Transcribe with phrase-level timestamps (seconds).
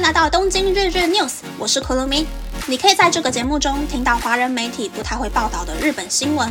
[0.00, 2.26] 来到东京日日 News，我是可露咪。
[2.66, 6.50] 你可以在这个节目中听到华人媒体不太会报道的日本新闻。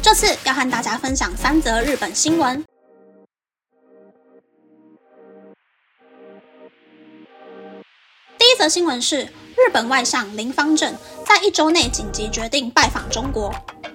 [0.00, 2.64] 这次要和大家分享三则日本新闻。
[8.38, 10.94] 第一则新闻是日本外相林方正
[11.24, 13.50] 在一周内紧急决定拜访中国。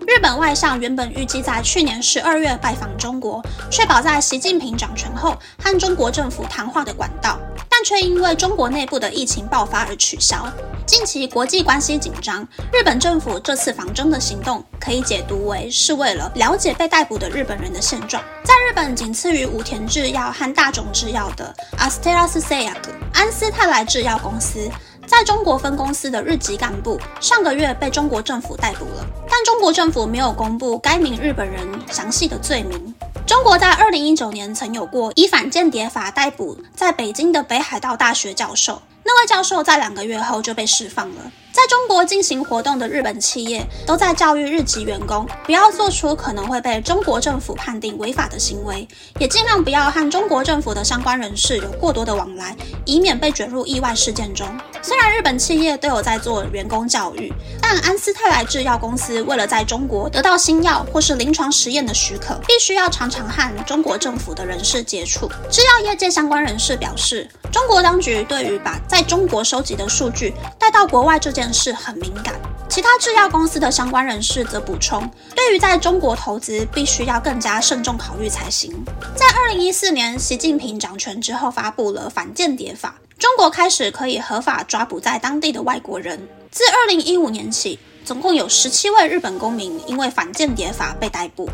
[0.08, 3.40] 日本外相原本预计在去年十二月拜访中国，
[3.70, 10.52] 确保在习近平掌权后和中国政府谈话的管道，但却因为中国内部的疫情爆发而取消。
[10.88, 18.22] 近期国际关系紧张，日本政府这次访中的行动可以解读为是为了了解被逮捕的日本人的现状。
[18.44, 22.74] 在日本仅次于武田制药和大种制药的 Astellas s e a
[23.14, 24.68] 安斯泰来制药公司。
[25.12, 32.96] 在中国分公司的日籍干部上个月被中国政府逮捕了，但中国政府没有公布该名日本人详细的罪名。
[33.28, 38.82] 中国在二零一九年曾有过以反间谍法逮捕在北京的北海道大学教授，
[39.12, 41.32] 那位教授在两个月后就被释放了。
[41.52, 48.88] 在中国进行活动的日本企业都在教育日籍员工，不要做出可能会被中国政府判定违法的行为，
[49.20, 54.48] 也尽量不要和中国政府的相关人士有过多的往来，以免被卷入意外事件中。
[54.82, 65.30] 虽然日本企业都有在做员工教育，但安斯泰来制药公司为了在中国得到新药或是临床实验的许可，必须要常常和中国政府的人士接触。
[65.50, 72.34] 制药业界相关人士表示，中国当局对于把在中国收集的数据带到国外这件事很敏感。
[72.70, 78.74] 其他制药公司的相关人士则补充，对于在中国投资，必须要更加慎重考虑才行。
[79.14, 82.96] 在二零一四年习近平掌权之后，发布了反间谍法。
[83.20, 86.28] 中国开始可以合法抓捕在当地的外国人。
[86.50, 91.50] 自二零一五年起，总共有十七位日本公民因为反间谍法被逮捕。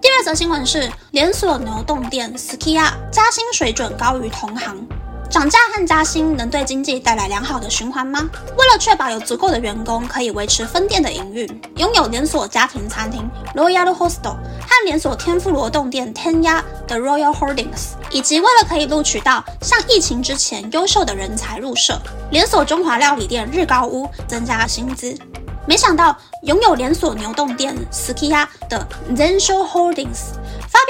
[0.00, 4.86] 第二则新闻是，连锁牛洞店 Skiya 加薪水准高于同行。
[5.30, 8.28] 涨价和加薪能对经济带来良好的循环吗？
[8.56, 11.46] 为了确保有足够的员工可以维持分店的营运，
[11.76, 22.00] 拥有连锁家庭餐厅 Royal Hostel 和连锁天妇罗洞店天鸭的 Royal Holdings，以及为了可以录取到像疫情之前优秀的人才入社，
[22.30, 25.14] 连锁中华料理店日高屋增加薪资。
[25.66, 30.32] 没想到，拥有连锁牛洞店 Skia 的 Zensho Holdings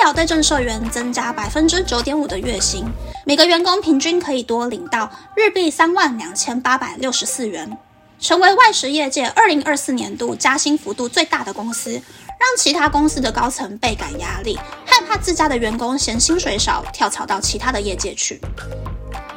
[0.01, 2.85] 表对正社员增加百分之九点五的月薪，
[3.27, 7.77] 每个员工平均可以多领到日币三万两千八百六十四元，
[8.21, 14.57] 成为外食业界二零二四年度加薪幅度最大的公司，让其他公司的高层倍感压力，
[14.87, 18.41] 害怕自家的员工嫌薪水少，跳槽到其他的业界去。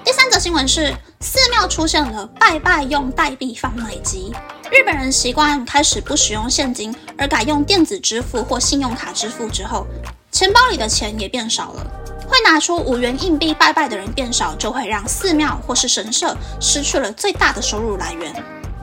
[0.03, 4.31] 第三则新闻是，寺庙出现了拜拜用代币贩卖机。
[4.71, 9.85] 日本人习惯开始不使用现金，而改用电子支付或信用卡支付之后，
[10.31, 11.86] 钱包里的钱也变少了。
[12.28, 18.34] 会拿出五元硬币拜拜的人变少，就会让寺庙或是神社失去了最大的收入来源。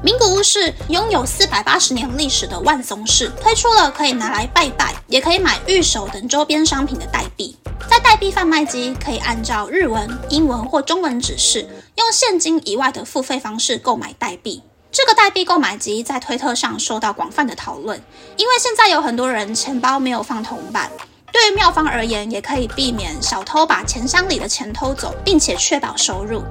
[0.02, 7.56] 名古屋市拥有四百八十年历史的万松市推出了可以拿来拜拜，也可以买玉手等周边商品的代币。
[7.90, 11.66] 在代币贩卖机可以按照日文、英文或中文指示，
[11.96, 14.62] 用现金以外的付费方式购买代币。
[14.92, 18.00] 这个代币购买机在推特上受到广泛的讨论，
[18.36, 20.90] 因为现在有很多人钱包没有放铜板。
[21.32, 26.42] 对于庙方而言，也可以避免小偷把钱箱里的钱偷走，并且确保收入。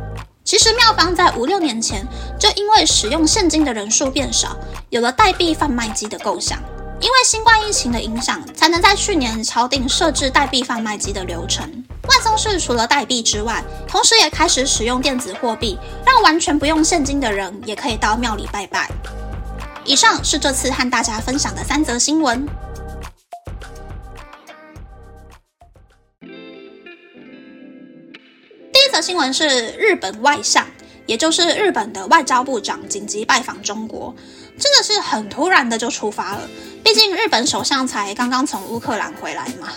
[0.44, 2.08] 其实庙方在五六年前
[2.40, 4.56] 就因为使用现金的人数变少，
[4.90, 6.58] 有了代币贩卖机的构想。
[7.00, 11.84] 因为新冠疫情的影响，才能在去年敲定设置代币贩卖机的流程。
[12.08, 18.90] 万松市除了代币之外，同时也开始使用电子货币，让完全不用现金的人也可以到庙里拜拜。
[19.84, 22.48] 以上是这次和大家分享的三则新闻。
[29.02, 30.66] 新闻是日本外相，
[31.06, 34.16] 也就是日本的外交部长紧急拜访中国，
[34.60, 36.42] 真的是很突然的就出发了。
[36.84, 39.70] 毕竟日本首相才刚刚从乌克兰回来嘛，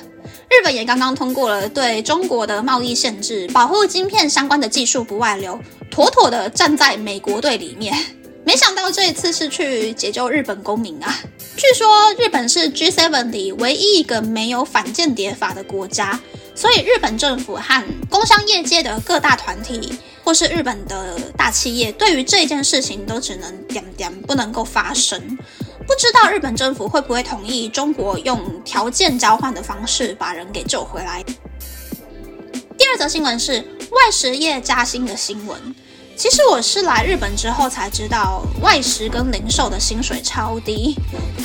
[0.48, 5.58] 日本也刚刚通过了对中国的贸易限制，保护晶片相关的技术不外流，
[5.90, 7.96] 妥妥的站在美国队里面。
[8.42, 11.14] 没想到这一次是去解救日本公民啊！
[11.56, 16.18] 据说日本是 G7 里唯一一个没有反间谍法的国家，
[16.54, 25.38] 所以日本政府和工商业界的各大团体，或是日本的大企业，对于这件事情都只能点点，不能够发声。
[25.86, 31.24] 不知道日本政府会不会同意中国用条件交换的方式把人给救回来？
[32.78, 35.74] 第二则新闻是外实业加薪的新闻。
[36.20, 40.94] 其实我是来日本之后才知道，外食跟零售的薪水超低，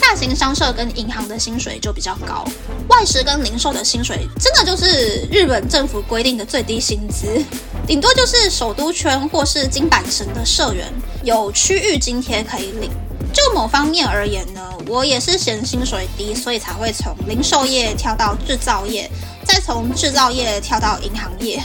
[0.01, 2.43] 大型商社跟银行的薪水就比较高。
[2.89, 7.41] 外食跟零售的薪水真的就是日本政府规定的最低薪资，
[7.87, 10.91] 顶多就是首都圈或是金板神的社员
[11.23, 12.91] 有区域津贴可以领。
[13.31, 19.09] 就某方面而言呢，我也是嫌薪水低，所以才会从零售业跳到制造业，
[19.45, 21.63] 再从制造业跳到银行业。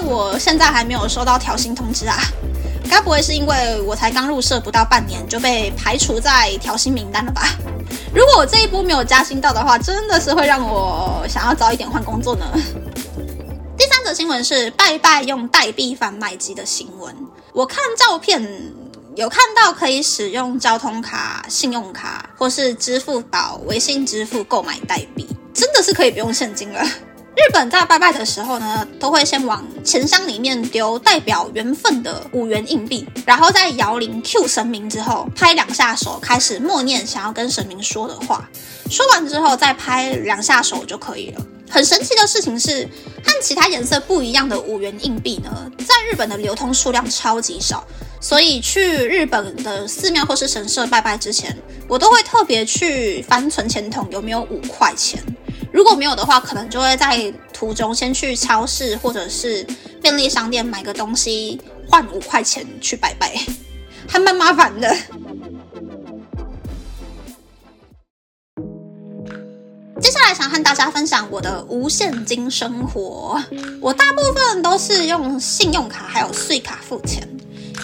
[0.00, 2.16] 我现在还没有收到调薪通知啊，
[2.88, 7.48] 该不会是因为我才刚入社不到半年就被排除在调薪名单了吧？
[8.14, 12.46] 如果我这一波没有加薪到的话，真的是会让我想要早一点换工作呢。
[13.76, 17.14] 第三则新闻是拜拜用代币贩卖机的新闻，
[17.52, 18.72] 我看照片
[19.16, 26.84] 有看到可以使用交通卡、信用卡或是支付宝、微信支付购买代币，真的是可以不用现金了。
[27.36, 38.48] 日本在拜拜的时候呢，都会先往钱箱里面丢代表缘分的五元硬币，然后在摇铃 Q 神明之后，拍两下手，开始默念想要跟神明说的话。
[38.90, 41.46] 说完之后，再拍两下手就可以了。
[41.68, 42.82] 很神奇的事情是，
[43.24, 47.86] 和其他颜色不一样的五元硬币呢，在日本的流通数量超级少，
[48.20, 51.56] 所以去日本的寺庙或是神社拜拜之前，
[51.86, 55.22] 我都会特别去翻存钱筒有没有五块钱。
[55.72, 59.64] 如果没有的话，可能就会在途中先去超市或者是
[60.02, 63.34] 便利商店买个东西换五块钱去拜拜，
[64.08, 64.96] 还蛮麻烦的。
[70.00, 73.40] 接下来想和大家分享我的无现金生活，
[73.80, 77.28] 我大部分都是用信用卡还有税卡付钱，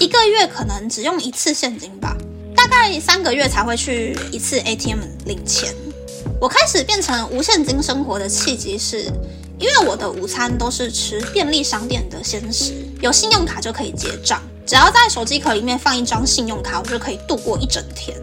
[0.01, 2.17] 一个月可能只用一次现金吧，
[2.57, 5.73] 大概三个月才会去一次 ATM 领钱。
[6.39, 9.11] 我开始变成无现金生活的契机是，
[9.59, 18.15] 因为我的午餐都是吃便利商店的鲜食，有信用卡就可以结账，只要在手机壳里面放一张信用卡，我就可以度过一整天。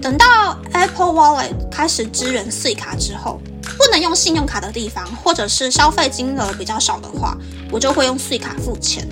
[0.00, 3.40] 等到 Apple Wallet 开始支援税卡之后，
[3.76, 7.36] 不能用信用卡的地方，或者是消费金额比较少的话，
[7.72, 9.06] 我就会用税卡付钱。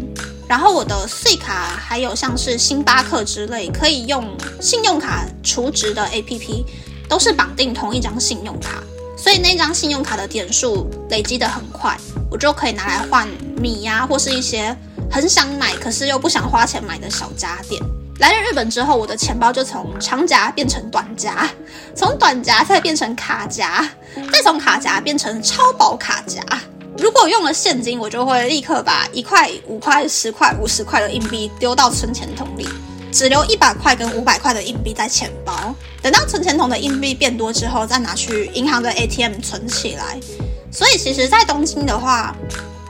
[0.46, 4.24] 然后我的税卡还有像是星巴克之类可以用
[4.60, 6.64] 信用卡储值的 APP。
[7.08, 8.82] 都是绑定同一张信用卡，
[9.16, 11.96] 所以那张信用卡的点数累积的很快，
[12.30, 13.26] 我就可以拿来换
[13.56, 14.76] 米呀，或是一些
[15.10, 17.82] 很想买可是又不想花钱买的小家电。
[18.18, 21.48] 来了日本之后，我的钱包就从长夹变成短夹，
[21.94, 23.88] 从短夹再变成卡夹，
[24.32, 26.42] 再从卡夹变成超薄卡夹。
[26.98, 32.68] 如果用了现金，我就会立刻把一块、五块、十块、五十块的硬币丢到存钱筒里。
[33.10, 40.18] 只留一百块跟五百块的硬币在钱包，等到存钱筒的硬币变多之后，再拿去银行的 ATM 存起来。
[40.70, 42.36] 所以其实，在东京的话，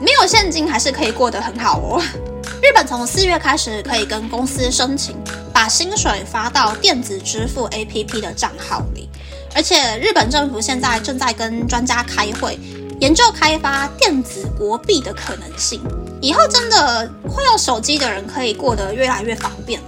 [0.00, 2.02] 没有现金还是可以过得很好哦。
[2.60, 5.16] 日本从四月开始可以跟公司申请，
[5.54, 9.08] 把薪水发到电子支付 APP 的账号里，
[9.54, 12.58] 而且日本政府现在正在跟专家开会。
[13.00, 15.80] 研究开发电子国币的可能性，
[16.20, 19.86] 以后真的会用手机的人可以过得越来越方便了。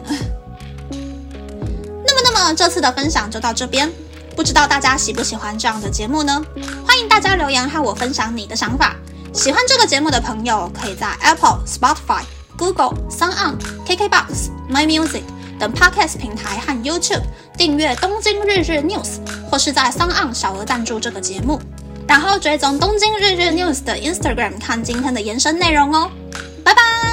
[2.07, 3.91] 那么，那么这次的分享就到这边，
[4.37, 6.41] 不知道大家喜不喜欢这样的节目呢？
[6.87, 8.95] 欢迎大家留言和我分享你的想法。
[9.33, 12.23] 喜欢这个节目的朋友，可以在 Apple、Spotify、
[12.57, 15.23] Google、Sound、KKBox、My Music
[15.59, 17.23] 等 Podcast 平台和 YouTube
[17.57, 19.19] 订阅《东京日日 News》，
[19.51, 21.61] 或是在 Sound 小额赞助这个节目。
[22.11, 26.11] 然后追踪东京日日 news 的 Instagram 看今天的延伸内容哦，
[26.64, 27.10] 拜拜。